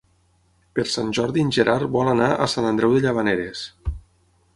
[0.77, 3.63] Per Sant Jordi en Gerard vol anar a Sant Andreu de Llavaneres.